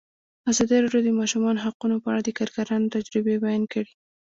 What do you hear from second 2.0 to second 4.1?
په اړه د کارګرانو تجربې بیان کړي.